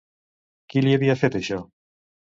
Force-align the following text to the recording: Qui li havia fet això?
Qui 0.73 0.83
li 0.87 0.95
havia 0.99 1.17
fet 1.25 1.37
això? 1.41 1.63